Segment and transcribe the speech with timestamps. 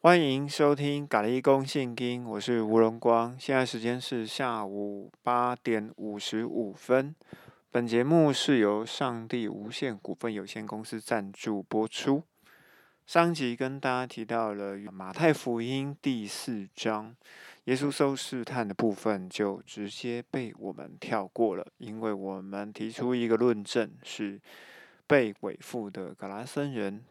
[0.00, 3.36] 欢迎收听《咖喱公信经》，我是吴荣光。
[3.36, 7.12] 现在时间是下午八点五十五分。
[7.72, 12.22] 本节目是由上帝无限股份有限公司赞助播出。
[13.06, 17.16] 上集跟大家提到了马太福音第四章，
[17.64, 24.40] 耶稣受试探的部分就直接被我们跳过了，因为我们提出一个论证是
[25.08, 27.02] 被鬼附的格拉森人。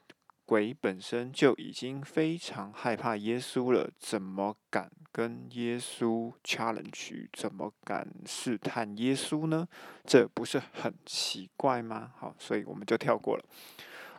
[0.48, 7.28] 鬼本身就已经非常害怕耶稣了，怎么敢跟耶稣 challenge？
[7.34, 9.68] 怎么敢试探耶稣呢？
[10.06, 12.14] 这不是很奇怪吗？
[12.18, 13.44] 好，所以我们就跳过了。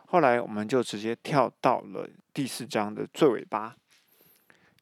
[0.05, 3.75] 后来我们就直接跳到了第四章的最尾巴，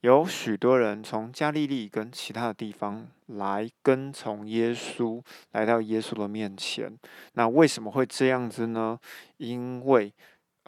[0.02, 5.24] 有许多人从加利利跟其他的地方来跟从耶稣，
[5.54, 6.94] 来到耶稣的面前。
[7.36, 9.00] 那为什么会这样子呢？
[9.38, 10.14] 因为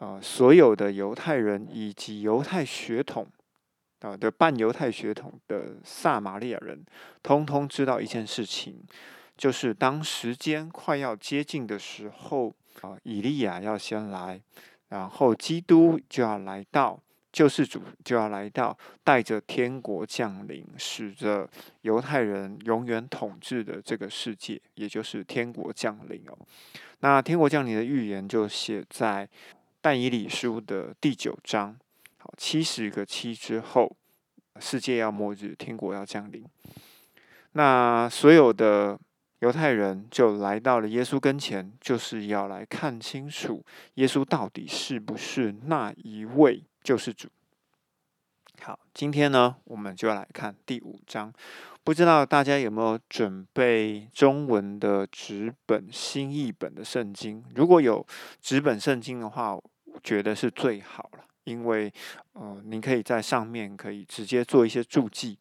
[0.00, 3.26] 啊，所有的犹太人以及犹太血统
[4.00, 6.82] 啊的半犹太血统的撒玛利亚人，
[7.22, 8.82] 通通知道一件事情，
[9.36, 12.48] 就是当时间快要接近的时候
[12.80, 14.40] 啊，以利亚要先来，
[14.88, 16.98] 然后基督就要来到，
[17.30, 21.46] 救世主就要来到，带着天国降临，使得
[21.82, 26.38] 犹太人永远统治的这个世界，也就是天国降临哦。
[27.00, 29.28] 那天国降临的预言就写在。
[29.80, 31.76] 但以理书的第九章，
[32.18, 33.96] 好，七十个七之后，
[34.58, 36.44] 世界要末日，天国要降临。
[37.52, 38.98] 那所有的
[39.38, 43.64] 犹太人就来到了耶稣跟前，就是要来看清楚
[43.94, 47.28] 耶稣到底是不是那一位救世主。
[48.60, 51.32] 好，今天呢，我们就要来看第五章。
[51.82, 57.42] 不知道大家有没有准备中文的纸本新译本的圣经？
[57.54, 58.06] 如果有
[58.42, 59.58] 纸本圣经的话，
[60.02, 61.92] 觉得是最好了，因为
[62.32, 65.38] 呃，您可以在上面可以直接做一些注记。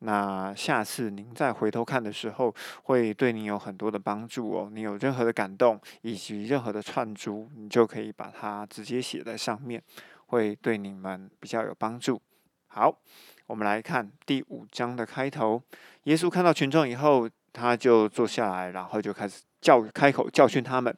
[0.00, 4.70] 那下次您再回头看的时候，会对您有很多的帮助哦。
[4.72, 9.82] 你有任何的感动以及任何的串珠，你就可以把它直接写在上面，
[10.26, 12.20] 会对你们比较有帮助。
[12.68, 12.98] 好。
[13.46, 15.60] 我们来看第五章的开头。
[16.04, 20.96] 耶稣看到群众以后，他就坐下来，然后就开始教开口教训他们。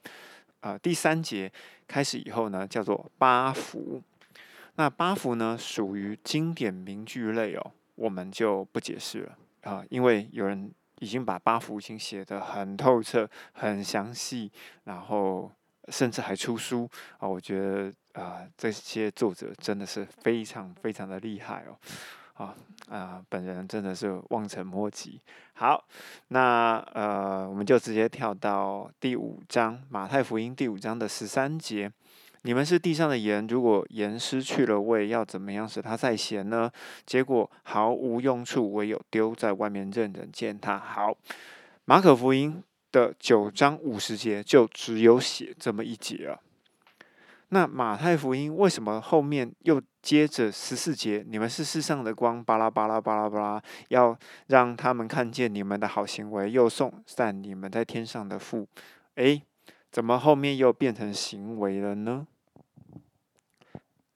[0.63, 1.53] 啊，第三节
[1.87, 4.03] 开始以后呢，叫做八福。
[4.77, 14.51] 那八福呢，属于经典名句类哦，我们就不解释了啊，因为有人已经把八福已经写得很透彻、很详细，
[14.85, 15.53] 然后
[15.89, 17.29] 甚至还出书啊。
[17.29, 21.77] 我觉得啊，这些作者真的是非常非常的厉害哦。
[22.35, 22.55] 啊
[22.89, 23.23] 啊！
[23.29, 25.21] 本人真的是望尘莫及。
[25.55, 25.85] 好，
[26.29, 31.91] 那呃，我们就直接跳到第五章《马太福音》第五章的十三节：
[32.43, 36.71] 你们是地上的盐，如果盐失去了味，要怎么样使它再咸呢？
[37.07, 40.79] 结果毫无用处，唯有丢在外面，任人践踏。
[40.79, 41.11] 好，
[41.85, 42.61] 《马可福音》
[42.91, 46.41] 的九章五十节就只有写这么一节啊。
[47.55, 51.23] 那马太福音为什么后面又接着十四节？
[51.29, 58.67] 你们是世上的光，巴拉巴拉巴拉巴拉，要让他们看见你们的好行为，又送散你们在天上的父。
[59.17, 59.43] 诶，
[59.91, 62.27] 怎么后面又变成行为了呢？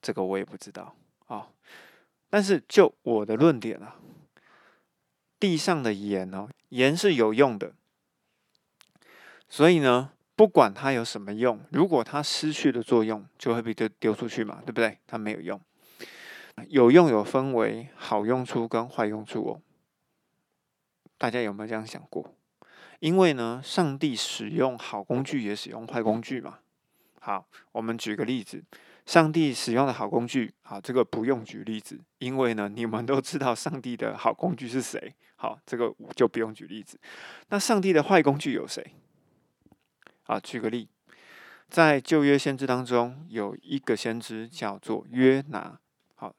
[0.00, 0.96] 这个我也不知道
[1.26, 1.48] 啊。
[2.30, 3.96] 但是就我的论点啊，
[5.38, 7.74] 地上的盐哦，盐是有用的，
[9.46, 10.12] 所以呢。
[10.36, 14.98] 不管它有什么用，如果它失去了作用，就会被丢丢出去嘛，对不对？
[15.06, 15.58] 它没有用，
[16.68, 19.60] 有用有分为好用处跟坏用处哦。
[21.16, 22.34] 大家有没有这样想过？
[23.00, 26.58] 因为呢，上帝使用好工具也使用坏工具嘛。
[27.18, 28.62] 好，我们举个例子，
[29.06, 35.14] 上帝使用的好工具，好，这个不用举例子，因为呢，你们都知道上帝的好工具是谁。
[35.36, 36.98] 好，这个就不用举例子。
[37.48, 38.86] 那上帝的坏工具有谁？
[40.26, 40.88] 啊，举个例，
[41.68, 45.78] 在旧约先知当中，有一个先知叫做约拿。
[46.14, 46.34] 好，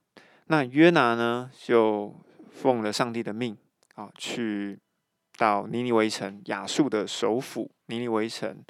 [0.48, 2.16] 那约拿呢，就
[2.52, 3.58] 奉了上帝的命，
[3.96, 4.80] 啊，去
[5.38, 8.62] 到尼尼微城亚述的首府尼尼微城，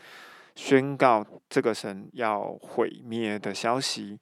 [0.55, 4.19] 宣告这个神要毁灭的消息。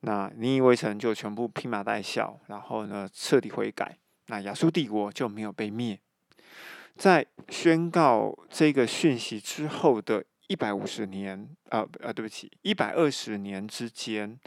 [0.00, 3.96] 那尼尼微城就全部披麻戴孝，然后呢，彻底悔改。
[4.26, 5.98] 那亚述帝国就没有被灭。
[6.96, 10.22] 在宣告这个讯息之后的。
[10.46, 14.38] 一百五十年，啊啊，对不起，一百二十年之间，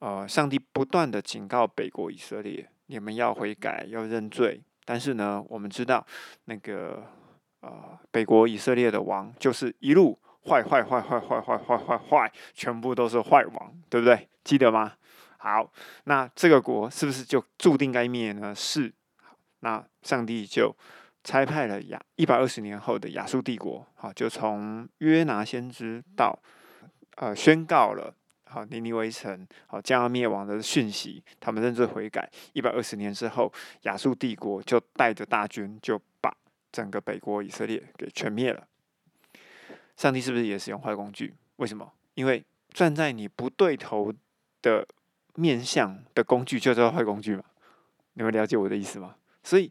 [0.00, 4.60] 呃，上帝不断的警告北国以色列，你们要悔改，要认罪。
[4.84, 6.04] 但是呢，我们知道
[6.46, 7.04] 那个
[7.60, 14.28] 呃，北国以色列的王就是一路坏坏坏坏坏坏坏坏坏，全部都是坏王，对不对？
[14.44, 14.94] 记得吗？
[15.36, 15.70] 好，
[16.04, 18.54] 那这个国是不是就注定该灭呢？
[18.54, 18.92] 是。
[19.60, 20.74] 那上帝就
[21.28, 26.34] 差派了亚一百二十年后的亚述帝国，好，就从约拿先知到
[27.16, 28.14] 呃宣告了
[28.44, 32.26] 好尼尼微城好将要灭亡的讯息，他们认罪悔改。
[32.54, 33.52] 一百二十年之后，
[33.82, 36.34] 亚述帝国就带着大军就把
[36.72, 38.66] 整个北国以色列给全灭了。
[39.98, 41.34] 上帝是不是也使用坏工具？
[41.56, 41.92] 为什么？
[42.14, 44.10] 因为站在你不对头
[44.62, 44.88] 的
[45.34, 47.44] 面向的工具就叫坏工具嘛？
[48.14, 49.16] 你们了解我的意思吗？
[49.42, 49.70] 所以，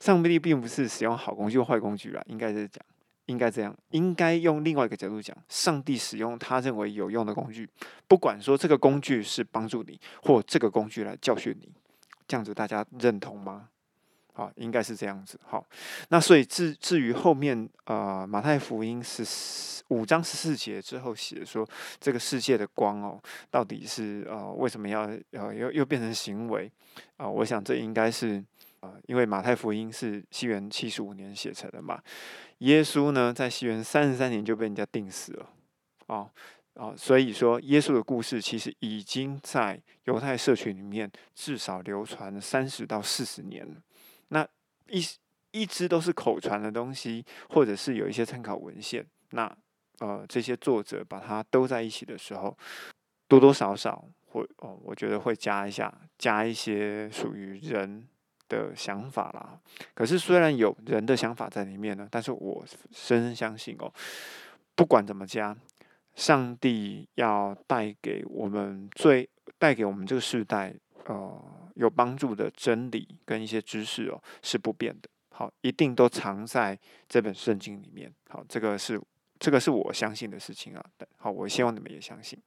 [0.00, 2.82] 上帝并不是使用好工具或坏工具啦，应该是讲，
[3.26, 7.68] 应该这样，应该用另外一个角度讲，上帝使用他认为有用的工具，
[8.08, 11.70] 不管说这个工具是帮助你，或这个工具来教训你，
[12.26, 13.68] 这样子大家认同吗？
[14.32, 15.38] 好，应该是这样子。
[15.44, 15.66] 好，
[16.08, 21.68] 那所以至至于后面，呃，马太福音十五章十四节之后写说，
[22.00, 23.20] 这个世界的光哦，
[23.50, 25.02] 到底是呃为什么要
[25.32, 26.72] 呃又又变成行为
[27.18, 27.28] 啊？
[27.28, 28.42] 我想这应该是。
[28.80, 32.02] 啊，因为马太福音是西元七十五年写成的嘛，
[32.58, 35.50] 耶稣呢在西元三十三年就被人家钉死了，
[36.06, 36.30] 哦
[36.74, 43.74] 哦，所以说耶稣的故事其实已经在犹太社群里面至少流传三十到四十年了。
[44.28, 44.48] 那
[44.88, 45.04] 一
[45.50, 49.54] 一直都是口传的东西，或者是有一些参考文献，那
[49.98, 52.56] 呃这些作者把它都在一起的时候，
[53.28, 58.08] 多多少少会哦，我觉得会加一下，加一些属于人。
[58.50, 59.58] 的想法啦，
[59.94, 63.90] 可是虽然有人的想法在里面呢，但是我深深相信哦，
[64.74, 65.56] 不管怎么加，
[66.16, 70.74] 上帝要带给我们最带给我们这个时代
[71.06, 71.40] 呃
[71.76, 76.76] 有帮助的真理跟一些知识哦是不变的，好，一定都藏在
[77.08, 79.00] 这本圣经里面，好，这个是
[79.38, 80.84] 这个是我相信的事情啊，
[81.16, 82.38] 好，我希望你们也相信。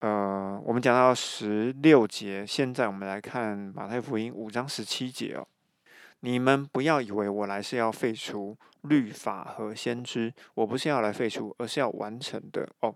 [0.00, 5.46] 呃，我们讲到十六节，现在我们来看马太福音五章十七节哦。
[6.20, 12.94] 你们不要以为我来是要废除律法和先知，我不是要来废除，而是要完成的哦。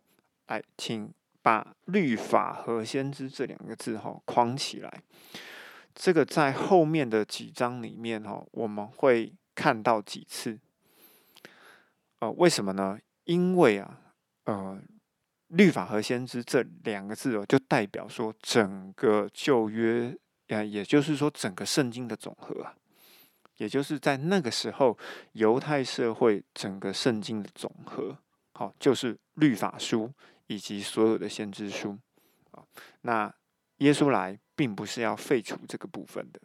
[0.49, 1.11] 来，请
[1.41, 5.03] 把律法和先知这两个字哈框起来。
[5.95, 10.59] 这个在后面的几章里面哈，我们会看到几次。
[12.19, 12.99] 呃，为什么呢？
[13.25, 13.99] 因为啊，
[14.45, 14.79] 呃。
[15.49, 20.15] 律法和先知这两个字哦，就代表说整个旧约，
[20.49, 22.67] 呃，也就是说整个圣经的总和，
[23.57, 24.97] 也就是在那个时候
[25.33, 28.19] 犹太社会整个圣经的总和，
[28.53, 30.13] 好，就是律法书
[30.49, 31.97] 以及所有的先知书
[32.51, 32.63] 啊。
[33.03, 33.33] 那
[33.79, 36.41] 耶稣来并不是要废除这个部分的，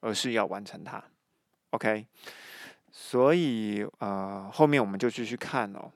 [0.00, 1.02] 而是要完成它。
[1.70, 2.06] OK，
[2.90, 5.90] 所以呃，后面我们就继续看哦。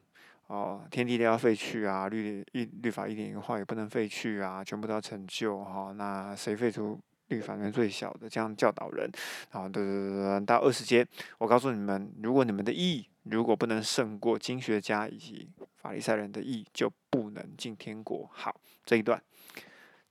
[0.49, 5.93] 哦，天地都要废去啊，律一律法一点一个话也不能废去啊，全部都要成就哈。
[5.97, 7.69] 那谁废除律法呢？
[7.69, 9.11] 最小的这样教导人，
[9.51, 11.05] 然后的到二十节，
[11.39, 18.31] 我告诉你们，如果你们的义如果不能胜过经学家以及法利赛人的义，就不能进天国。
[18.33, 19.21] 好，这一段，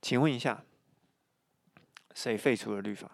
[0.02, 0.66] 请问一下，
[2.14, 3.10] 谁废除了律法？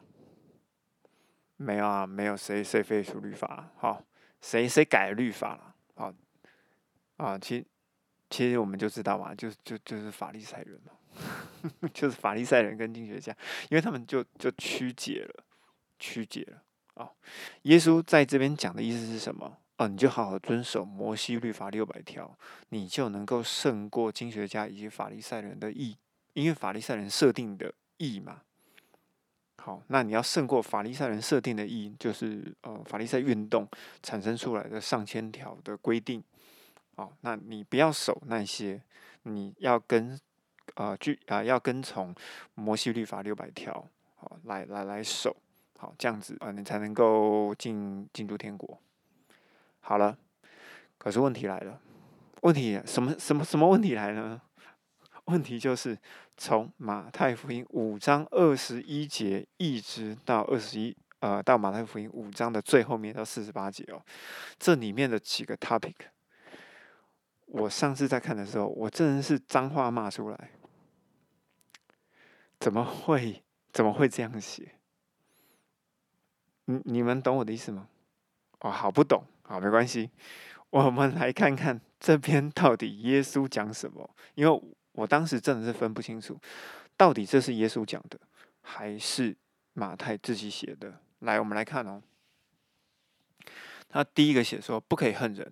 [1.58, 3.70] 没有啊，没有谁谁废除律法。
[3.78, 4.04] 好，
[4.42, 5.76] 谁谁改了律法了？
[5.94, 6.12] 好。
[7.22, 7.64] 啊，其
[8.32, 10.92] 其实我们就知道嘛，就就就是法利赛人嘛，
[11.94, 13.32] 就是法利赛人跟经学家，
[13.70, 15.44] 因为他们就就曲解了，
[16.00, 16.64] 曲解了
[16.96, 17.12] 啊。
[17.64, 19.60] 耶稣在这边讲的意思是什么？
[19.78, 22.36] 哦，你就好好遵守摩西律法六百条，
[22.70, 25.96] 你就能够胜过经学家以及法利赛人的义，
[26.34, 28.42] 因为法利赛人设定的义嘛。
[29.58, 33.68] 好，那你要胜过法利赛人设定的义，就是呃法利赛运动
[34.02, 36.24] 产生出来的上千条的规定。
[36.96, 38.82] 哦，那你不要守那些，
[39.24, 40.20] 你要跟，
[40.76, 42.14] 呃，据啊要跟从
[42.54, 45.36] 摩西律法六百条，好来来来守，
[45.78, 48.80] 好这样子啊，你才能够进进入天国。
[49.80, 50.18] 好了，
[50.98, 51.80] 可是问题来了，
[52.42, 54.42] 问题什么什么什么问题来呢？
[55.26, 55.98] 问题就是
[56.36, 64.04] 从马太福音五章二十一节一直到二十一，呃，到马太福音五章的最后面到四十八节哦，
[64.60, 65.94] 这里面的几个 topic。
[67.54, 70.52] 我上次在看的时候，我真的是脏话骂出来，
[72.60, 73.44] 怎么会
[73.74, 74.76] 怎么会这样写？
[76.66, 77.90] 你你们懂我的意思吗？
[78.60, 80.10] 哦，好不懂，好没关系，
[80.70, 84.62] 我们来看看这边到底耶稣讲什么，因为
[84.94, 86.40] 我当时真的是分不清楚，
[86.96, 88.18] 到底这是耶稣讲的，
[88.62, 89.36] 还是
[89.74, 91.02] 马太自己写的。
[91.20, 92.02] 来，我们来看哦，
[93.90, 95.52] 他第一个写说不可以恨人。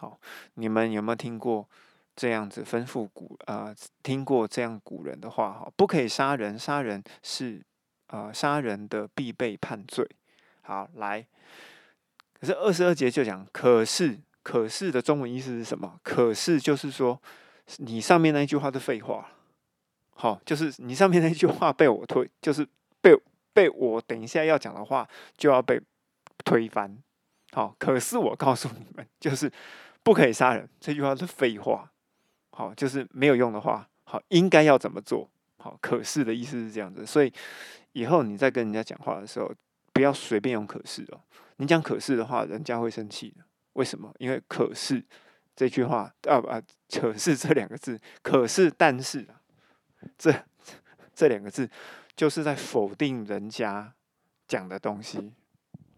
[0.00, 0.18] 好，
[0.54, 1.68] 你们有没有听过
[2.16, 7.62] 这样子吩咐古呃听过这样古人的话哈，不可以杀人，杀人是
[8.06, 10.08] 呃杀人的必备判罪。
[10.62, 11.26] 好，来，
[12.32, 16.00] 可是二十二节就讲，可是可是的中文意思是什么？
[16.02, 17.20] 可是就是说，
[17.76, 19.28] 你上面那一句话是废话，
[20.14, 22.66] 好，就是你上面那句话被我推，就是
[23.02, 23.14] 被
[23.52, 25.78] 被我等一下要讲的话就要被
[26.42, 26.96] 推翻。
[27.52, 29.50] 好，可是我告诉你们，就是
[30.02, 31.90] 不可以杀人，这句话是废话。
[32.52, 35.30] 好，就是没有用的话，好，应该要怎么做？
[35.56, 37.32] 好，可是的意思是这样子，所以
[37.92, 39.50] 以后你在跟人家讲话的时候，
[39.92, 41.20] 不要随便用可是哦。
[41.56, 43.44] 你讲可是的话，人家会生气的。
[43.74, 44.12] 为什么？
[44.18, 45.02] 因为可是
[45.54, 49.40] 这句话啊啊，可是这两个字，可是但是啊，
[50.18, 50.34] 这
[51.14, 51.70] 这两个字
[52.16, 53.94] 就是在否定人家
[54.48, 55.32] 讲的东西。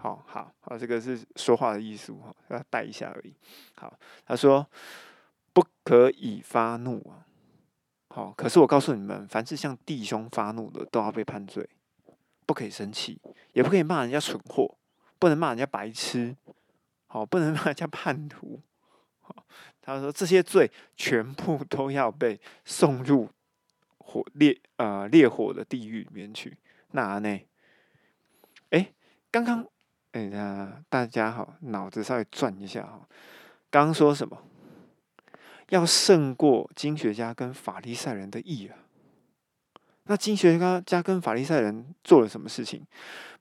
[0.02, 3.34] 好好好，这个是说话的艺术哈，要带一下而已。
[3.76, 4.66] 好，他说。
[5.54, 7.28] 不可以发怒啊！
[8.08, 11.68] 好，可是我告诉你们，凡是向弟兄发怒的，都要被判罪。
[12.46, 13.20] 不可以生气，
[13.52, 14.78] 也不可以骂人家蠢货，
[15.18, 16.34] 不能骂人家白痴，
[17.06, 18.62] 好，不能骂人家叛徒。
[19.20, 19.44] 好，
[19.82, 23.28] 他说这些罪全部都要被送入
[23.98, 26.56] 火烈呃烈火的地狱里面去。
[26.92, 27.40] 那呢？
[28.70, 28.90] 哎，
[29.30, 29.68] 刚刚
[30.12, 33.08] 哎呀，大家好，脑子稍微转一下哈，
[33.70, 34.42] 刚刚说什么？
[35.70, 38.76] 要胜过经学家跟法利赛人的意啊！
[40.04, 42.84] 那经学家跟法利赛人做了什么事情？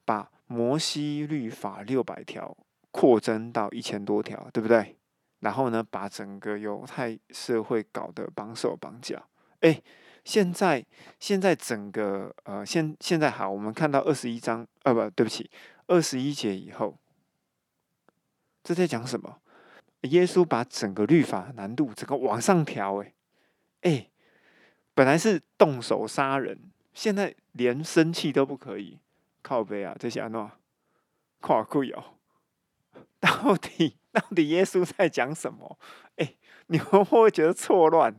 [0.06, 2.56] 把摩西律法六百条
[2.92, 4.96] 扩增到一千多条，对不对？
[5.42, 9.22] 然后呢，把整个犹太社会搞得绑手绑脚。
[9.60, 9.82] 哎，
[10.24, 10.86] 现在
[11.20, 15.52] 现在整个呃，现现在好，我们看到二十一章，呃，不对不起，
[15.92, 16.98] 二十一节以后，
[18.64, 19.42] 这在讲什么？
[20.04, 23.14] 耶稣把整个律法难度整个往上调，哎，
[23.82, 24.10] 哎，
[24.94, 29.00] 本来是动手杀人，现在连生气都不可以，
[29.42, 30.50] 靠背啊，这些安诺
[31.42, 32.16] 跨贵哦，
[33.20, 35.78] 到底 到底耶稣在讲什么？
[36.16, 36.36] 哎，
[36.68, 38.16] 你们会不会觉得错乱？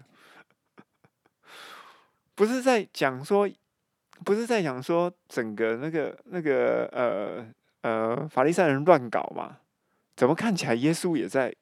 [2.36, 3.50] 不是在讲说，
[4.24, 7.44] 不是在讲说整个那个那个呃
[7.82, 9.58] 呃法利赛人乱搞嘛？
[10.16, 11.54] 怎么看起来耶稣也在？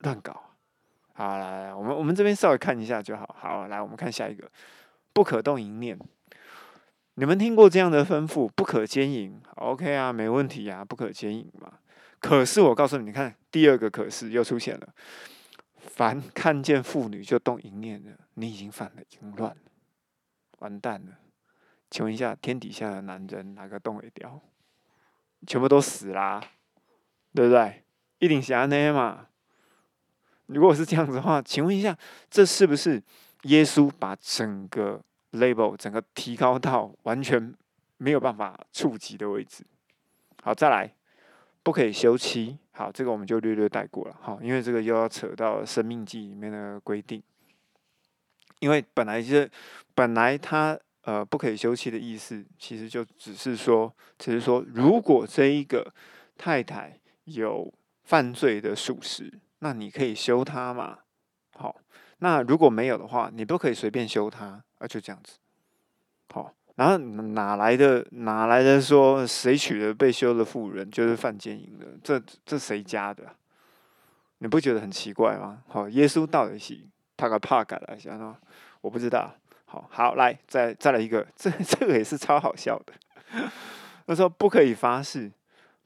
[0.00, 0.50] 乱搞，
[1.14, 3.34] 好来，我们我们这边稍微看一下就好。
[3.40, 4.46] 好，来，我们看下一个，
[5.14, 5.98] 不可动淫念。
[7.14, 8.46] 你们听过这样的吩咐？
[8.54, 11.78] 不可奸淫，OK 啊，没问题啊，不可奸淫嘛。
[12.20, 14.86] 可是我告诉你，你看第二个可是又出现了。
[15.78, 19.56] 凡看见妇女就动淫念的，你已经犯了淫乱，
[20.58, 21.12] 完蛋了。
[21.90, 24.42] 请问一下，天底下的男人哪个动得掉？
[25.46, 26.40] 全部都死啦，
[27.34, 27.82] 对不对？
[28.18, 29.26] 一定是安尼嘛。
[30.46, 31.96] 如果是这样子的话，请问一下，
[32.30, 33.02] 这是不是
[33.42, 35.02] 耶稣把整个
[35.32, 37.52] label 整个提高到完全
[37.98, 39.64] 没有办法触及的位置？
[40.42, 40.94] 好，再来，
[41.62, 42.58] 不可以休妻。
[42.72, 44.16] 好，这个我们就略略带过了。
[44.20, 47.22] 好，因为这个又要扯到生命记里面的规定。
[48.60, 49.50] 因为本来就是
[49.94, 55.94] 本来他呃不可以休妻的意思，其实就只是说，只是说，如果这一个
[56.36, 57.72] 太太有
[58.04, 59.32] 犯罪的属实。
[59.60, 60.98] 那你可以休他嘛？
[61.54, 61.74] 好，
[62.18, 65.38] 那如果没有的话，你不可以随便休他，啊，就这样子。
[66.28, 71.86] 好，然后哪来的哪来的说谁娶了被休的妇人就是犯奸淫的？
[72.04, 73.34] 这这谁家的？
[74.38, 75.62] 你不觉得很奇怪吗？
[75.68, 76.78] 好，耶稣到底是
[77.16, 78.36] 他个怕改了一下呢？
[78.82, 79.34] 我不知道。
[79.66, 82.92] 好好来，再再来一个，这这个也是超好笑的。
[84.06, 85.30] 他说不可以发誓。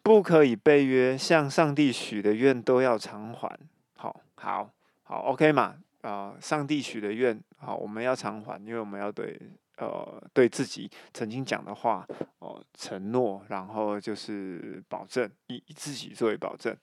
[0.02, 3.58] 不可以背约，向上帝许的愿都要偿还。
[3.96, 4.70] 好，好，
[5.02, 5.74] 好，OK 嘛？
[6.00, 9.38] 啊，上帝许的愿，好，我们要偿还，因为我们要对，
[9.80, 12.06] 呃，对自己曾经讲的话，
[12.38, 16.76] 哦，承诺，然后就是保证，以以自己作为保证。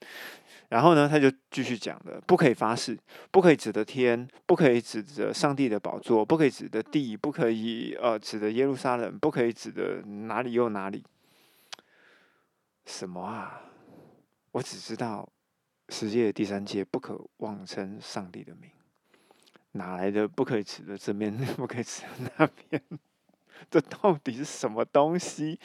[0.68, 2.98] 然后呢，他就继续讲了，不可以发誓，
[3.30, 11.04] 不可以指的天，不可以指着上帝的宝座，不可以指的地，不可以呃指的耶路撒冷，不可以指的哪里又哪里。
[12.84, 13.62] 什么啊？
[14.50, 15.30] 我只知道
[15.90, 18.70] 十诫第三诫不可妄称上帝的名，
[19.78, 22.82] 哪来的不可以吃的这边， 不可以吃的那边？
[23.70, 25.58] 这到底是什么东西？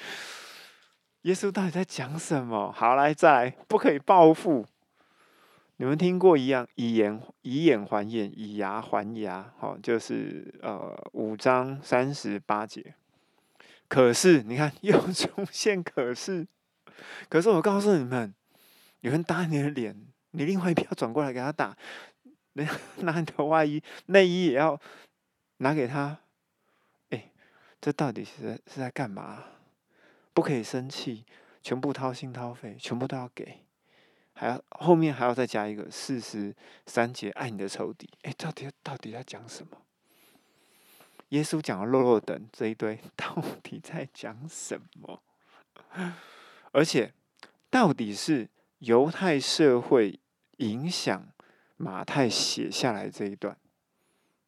[1.24, 2.72] 耶稣到底在讲什么？
[2.72, 4.66] 好，来再来，不可以报复。
[5.78, 12.96] 你们听过一样，以眼以眼还眼，以牙还牙，好，就是呃五章三十八节。
[13.88, 16.48] 可是你看，又出现可是。
[17.28, 18.34] 可是我告诉你们，
[19.02, 19.96] 有人打你的脸，
[20.32, 21.76] 你另外一边要转过来给他打。
[22.54, 22.66] 那
[22.98, 24.80] 那你的外衣、内衣也要
[25.58, 26.20] 拿给他？
[27.10, 27.32] 哎，
[27.80, 29.44] 这到底是是在干嘛？
[30.34, 31.26] 不可以生气，
[31.62, 33.60] 全部掏心掏肺，全部都要给，
[34.34, 36.56] 还要后面还要再加一个四十
[36.86, 38.10] 三节爱你的仇敌。
[38.24, 39.78] 哎，到底到底在讲什么？
[41.30, 45.24] 耶稣讲的肉肉等这一堆，到底在讲什么？
[46.72, 47.12] 而且，
[47.72, 50.20] 到底是犹太社会
[50.58, 51.33] 影响
[51.84, 53.58] 马太写下来这一段，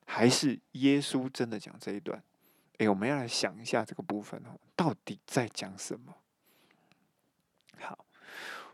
[0.06, 2.24] 还是耶稣真的讲这一段？
[2.77, 6.15] 哎，我们要来想一下这个部分哦，到底在讲什么？
[7.80, 8.06] 好，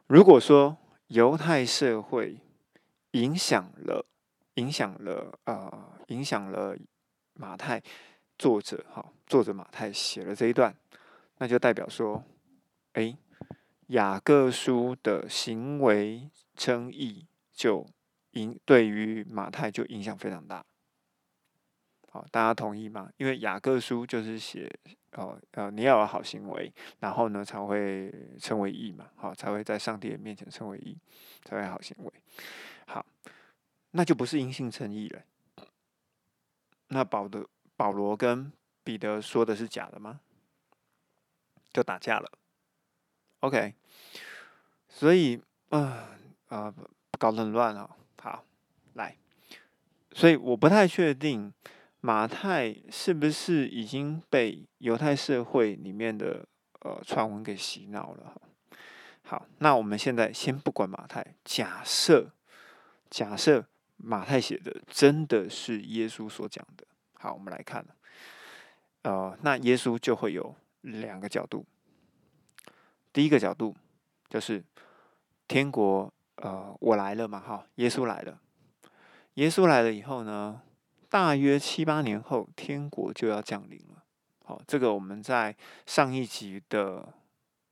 [0.08, 0.78] 如果说
[1.08, 2.38] 犹太社会
[3.12, 4.06] 影响了，
[4.56, 6.78] 影响了，呃，影响了
[7.34, 7.82] 马太
[8.38, 10.76] 作者，哈，作者马太写了这一段，
[11.38, 12.24] 那就代表说，
[12.94, 13.18] 哎，
[13.88, 17.86] 雅各书的行为争议就
[18.32, 20.66] 影对于马太就影响非常大。
[22.10, 23.10] 好，大家同意吗？
[23.18, 24.70] 因为雅各书就是写，
[25.14, 30.98] 哦，呃，你要有好行为，然后呢才会称为义嘛，好，才会在上帝的面前称为义，
[31.46, 32.12] 才会好行为。
[32.86, 33.06] 好，
[33.92, 35.22] 那就不是因信称义了。
[36.88, 37.48] 那保的
[37.78, 38.52] 保罗跟
[38.84, 40.20] 彼得说的是假的吗？
[41.72, 42.30] 就打架了。
[43.40, 43.74] OK，
[44.90, 46.10] 所以，啊
[46.48, 46.74] 啊，
[47.18, 47.96] 搞得很乱啊。
[48.94, 49.18] 来，
[50.12, 51.54] 所以我不太确定。
[52.04, 56.44] 马太是不是已经被犹太社会里面的
[56.80, 58.42] 呃传闻给洗脑了？
[59.22, 62.32] 好，那我们现在先不管马太，假设
[63.08, 63.64] 假设
[63.98, 67.86] 马太写的真的是耶稣所讲的，好，我们来看，
[69.04, 71.64] 呃，那耶稣就会有两个角度。
[73.14, 73.76] 第一个角度
[74.28, 74.64] 就是
[75.48, 78.42] 天国，呃，我来了嘛，哈，耶稣来了，
[79.36, 80.62] 耶稣来了以后呢？
[81.10, 84.04] 大约七八年后，天国就要降临了。
[84.44, 87.14] 好，这个我们在上一集的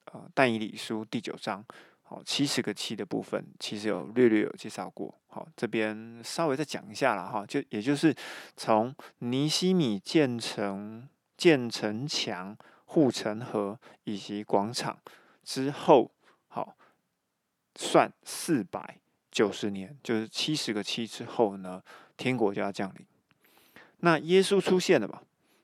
[0.06, 1.64] 呃但以理书第九章，
[2.02, 5.14] 好七十个七的部分，其实有略略有介绍过。
[5.28, 8.16] 好，这边稍微再讲一下了哈，就也就是
[8.56, 14.98] 从尼西米建成建城墙、护城河以及广场
[15.44, 16.12] 之后，
[16.48, 16.76] 好
[17.76, 18.98] 算四百
[19.40, 21.82] 九十年，就是七十个七之后呢，
[22.18, 23.08] 天国就要降临。
[24.00, 25.22] 那耶稣出现了嘛，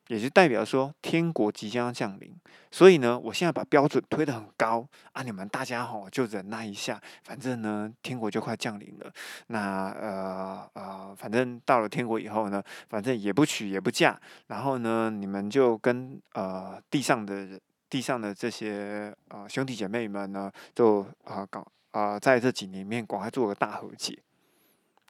[0.08, 2.34] 也就代表说天国即将降临。
[2.72, 9.12] 所以呢，我现在把标准推得很高啊，你们大家吼就忍耐一下，反正呢天国就快降临了。
[9.48, 17.60] 那呃呃，反正到了天国以后呢，反正也不娶也不嫁，然后呢你们就跟呃地上的人、
[17.90, 21.66] 地上的这些呃兄弟姐妹们呢，就啊搞
[21.98, 24.22] 啊在这几年里面赶快做个大和解。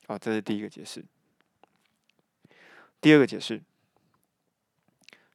[0.05, 1.03] 啊，这是第一个解释。
[3.01, 3.59] 第二个解释，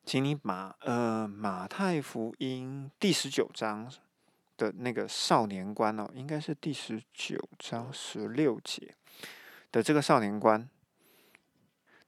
[0.05, 3.93] 请你把呃马太福音第十九章
[4.57, 8.95] 的那个少年官哦，应该是第十九章十六节
[9.73, 10.69] 的这个少年官，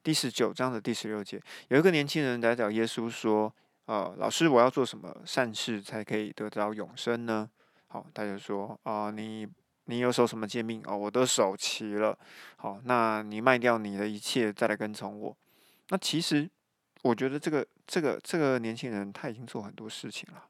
[0.05, 3.52] 第十九章的第十六节，有一个年轻人来找耶稣说
[3.87, 7.50] ：“呃，老师，我要做什么善事才可以得到永生呢？”
[7.92, 9.46] 好，他就说：“啊，你。”
[9.87, 10.96] 你有守什么诫命哦？
[10.96, 12.16] 我都守齐了。
[12.55, 15.37] 好，那你卖掉你的一切，再来跟从我。
[15.88, 16.48] 那其实，
[17.02, 20.44] 我觉得这个这个这个年轻人他已经做很多事情了。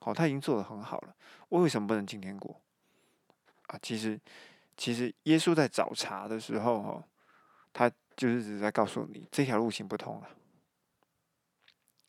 [0.00, 1.16] 好，他已经做的很好了。
[1.48, 2.60] 我为什么不能进天国？
[3.68, 4.20] 啊，其实
[4.76, 7.02] 其实耶稣在找茬的时候，哈，
[7.72, 10.28] 他就是只在告诉你这条路行不通了。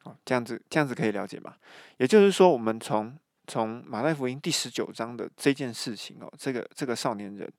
[0.03, 1.55] 好，这样子这样子可以了解吗？
[1.95, 3.17] 也就是说，我们从
[3.51, 7.51] 从马太福音第十九章的这件事情哦，这个这个少年人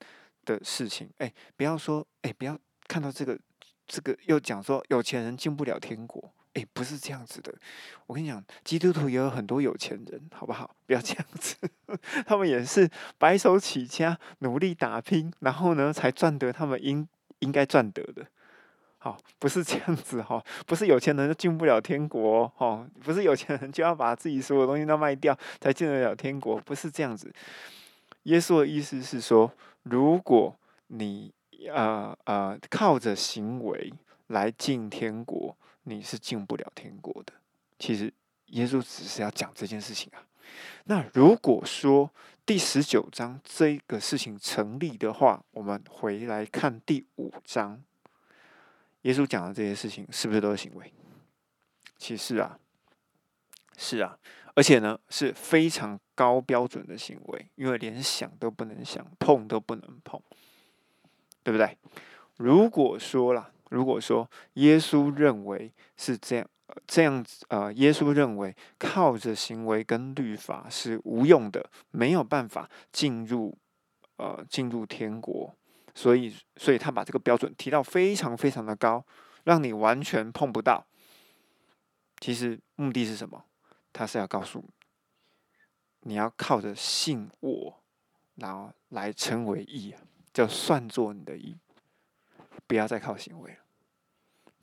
[0.47, 3.39] 的事情，哎，不要说，哎，不要看到这个
[3.87, 7.55] 这个又讲说有钱人进不了天国，哎，不是这样子的。
[8.07, 10.75] 我跟你讲，基督徒也有很多有钱人，好不好？
[10.87, 11.59] 不要这样子，
[12.25, 17.07] 他们也是白手起家，努力打拼，然后呢，才赚得他们应
[17.41, 18.27] 应该赚得的。
[19.05, 27.35] 好，不是这样子哈，不是有钱人就进不了天国哈，不是有钱人就要把自己所有东西都卖掉才进得了天国，不是这样子。
[28.23, 31.35] 耶稣的意思是说，如果你
[31.69, 33.93] 呃呃靠着行为
[34.29, 37.33] 来进天国，你是进不了天国的。
[37.81, 38.15] 其实
[38.51, 40.23] 耶稣只是要讲这件事情啊。
[40.85, 42.09] 那如果说
[42.47, 47.83] 第十九章这个事情成立的话，我们回来看第五章。
[49.03, 50.93] 耶稣讲的这些事情是不是都是行为？
[51.97, 52.59] 其实啊，
[53.77, 54.19] 是啊，
[54.55, 60.21] 而且呢是非常高标准的行为，因为连想都不能想，碰都不能碰，
[61.43, 61.77] 对不对？
[62.37, 66.49] 如果说啦，如果说耶稣认为是这样，
[66.87, 73.57] 这样子，呃，耶稣认为靠着行为跟律法是无用的，没有办法进入，
[74.17, 75.55] 呃，进入天国，
[75.95, 79.05] 所以，所以他把这个标准提到非常非常的高，
[79.45, 80.87] 让你完全碰不到。
[82.21, 83.45] 其实目的是什么？
[83.93, 84.69] 他是要告诉你，
[86.01, 87.83] 你要靠着信我，
[88.37, 89.95] 然后来称为义，
[90.33, 91.59] 就算作你的义，
[92.67, 93.59] 不要再靠行为了。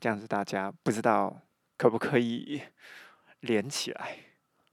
[0.00, 1.42] 这样子大家不知道
[1.76, 2.62] 可不可以
[3.40, 4.18] 连起来？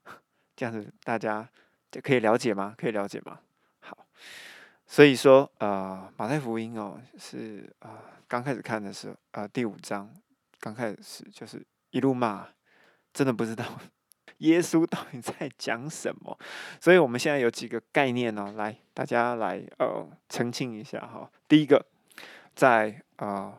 [0.55, 1.47] 这样子大家
[1.91, 2.73] 就可以了解吗？
[2.77, 3.41] 可以了解吗？
[3.79, 4.07] 好，
[4.87, 10.09] 所以说呃，马太福音哦，是啊，刚开始看的时候，呃，第五章
[10.59, 12.47] 刚开始就是一路骂，
[13.13, 13.65] 真的不知道。
[14.39, 16.37] 耶稣到底在讲什么？
[16.79, 18.53] 所以我们现在有几个概念呢？
[18.55, 21.29] 来，大家来呃澄清一下哈。
[21.47, 21.85] 第一个，
[22.55, 23.53] 在呃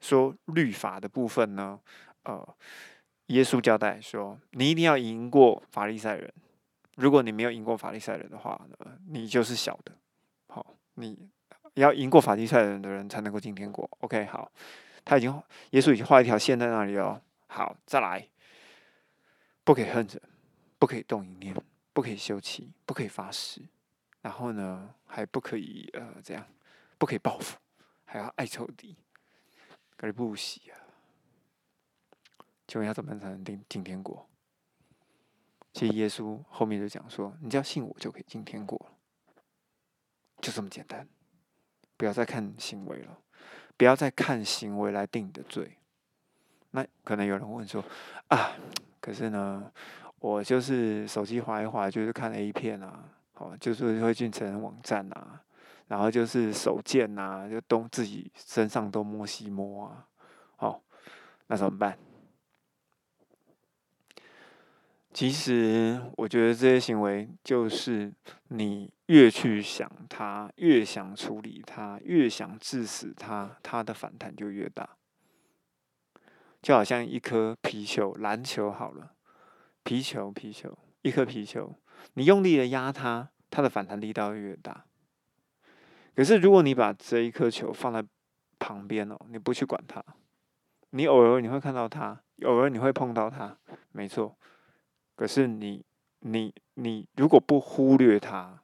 [0.00, 1.78] 说律法的部分呢，
[2.24, 2.56] 呃，
[3.26, 6.32] 耶稣交代说，你一定要赢过法利赛人。
[6.96, 9.92] 如果你没有赢过法利赛人的话呢，你就是小的。
[10.54, 11.28] 好，你
[11.74, 13.90] 要赢过法利赛人的人才能够进天国。
[14.02, 14.52] OK，好，
[15.04, 17.20] 他已经耶稣已经画一条线在那里哦。
[17.48, 18.28] 好，再来。
[19.64, 20.22] 不可以恨人，
[20.78, 21.56] 不可以动一念，
[21.92, 23.62] 不可以休妻，不可以发誓，
[24.20, 26.46] 然后呢，还不可以呃，这样，
[26.98, 27.56] 不可以报复，
[28.04, 28.96] 还要爱仇敌，
[29.96, 30.78] 可是不喜啊！
[32.68, 34.28] 请问要怎么才能进进天国？
[35.72, 38.93] 其实耶稣后面就讲说，你只要信我就可以进天国，
[40.44, 41.08] 就这么简单。
[41.96, 43.18] 不要再看行为了，
[43.78, 45.78] 不要再看行为来定你的罪。
[46.72, 47.82] 那可能有人问说
[48.28, 48.52] 啊？
[49.00, 49.72] 可是呢，
[50.18, 55.40] 我就是手机划一划，就是看 A 片啊，好，就是会进成人网站啊，
[55.88, 60.06] 然后就是手贱呐，就东自己身上东摸西摸啊，
[60.56, 60.82] 好，
[61.46, 61.96] 那怎么办？
[65.14, 68.12] 其实我觉得这些行为，就是
[68.48, 74.96] 你越去想它，越想处理它，越想致死它，它的反弹就越大。
[76.60, 79.12] 就好像一颗皮球，篮球好了，
[79.84, 81.76] 皮球，皮球，一颗皮球，
[82.14, 84.86] 你用力的压它，它的反弹力道越大。
[86.16, 88.04] 可是如果你把这一颗球放在
[88.58, 90.04] 旁边哦，你不去管它，
[90.90, 93.56] 你偶尔你会看到它，偶尔你会碰到它，
[93.92, 94.36] 没错。
[95.16, 95.84] 可是你，
[96.20, 98.62] 你，你如果不忽略它，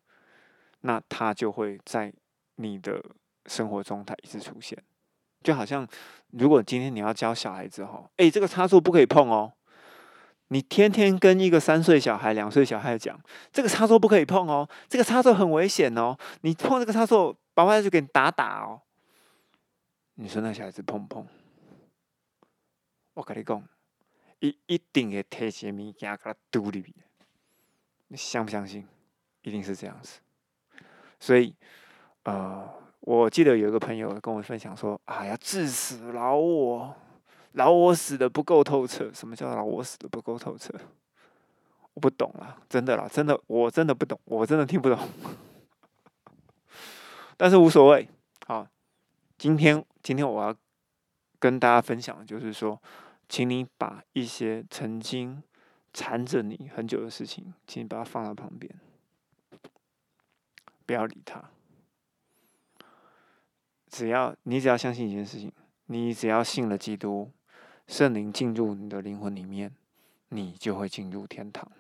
[0.81, 2.13] 那它就会在
[2.57, 3.03] 你的
[3.47, 4.83] 生活中，它一直出现。
[5.43, 5.87] 就好像，
[6.31, 9.53] 如果今天你要教小孩子哈，哎，这个插座不可以碰哦。
[10.49, 13.19] 你天天跟一个三岁小孩、两岁小孩讲，
[13.53, 16.17] 这个插座不可以碰哦，这个插座很危险哦。
[16.41, 18.83] 你碰这个插座，爸爸就给你打打哦。
[20.17, 21.27] 你说那小孩子碰不碰？
[23.15, 23.63] 我跟你讲，
[24.41, 26.95] 一一定会提起物件给他丢里边。
[28.09, 28.87] 你相不相信？
[29.43, 30.21] 一定是这样子。
[31.19, 31.55] 所以，
[32.25, 32.69] 呃。
[33.03, 36.95] 我记得有一个朋友跟我分享说：“哎呀，致死老我，
[37.53, 39.11] 老我死的不够透彻。
[39.15, 40.71] 什么叫老我死的不够透彻？
[41.95, 44.99] 我不懂了，真的啦，真的，我真的不懂，我真的听不懂。
[47.39, 48.07] 但是无所谓，
[48.47, 48.69] 好，
[49.39, 50.55] 今天今天我要
[51.39, 52.81] 跟大家分享的就是说，
[53.31, 55.41] 请你把一些曾经
[55.93, 58.75] 缠着你很久的事情，请你把它放到旁边，
[60.85, 61.51] 不要理他。”
[63.87, 65.53] 只要你只要相信一件事情，
[65.87, 67.31] 你只要信了基督，
[67.87, 69.73] 圣灵进入你的灵魂里面，
[70.31, 71.71] 你就会进入天堂，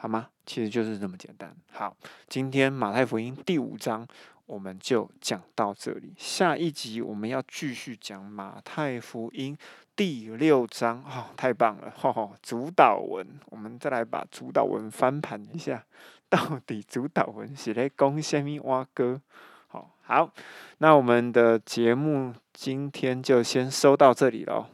[0.00, 0.28] 好吗？
[0.46, 1.52] 其实就是这么简单。
[1.72, 1.96] 好，
[2.28, 4.06] 今天马太福音第五章
[4.46, 9.58] 我们就讲到这里，下一集我们要继续讲马太福音
[9.96, 11.02] 第六章。
[11.02, 11.90] 哦，太棒了！
[11.90, 15.84] 哈哈，主导文，我们再来把主导文翻盘一下，
[16.30, 19.20] 到底主导文是在讲什么话歌？
[19.66, 20.32] 好好，
[20.78, 24.66] 那我们的节目今天就先收到这里喽，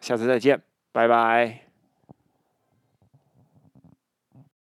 [0.00, 1.69] 下次再见，拜拜。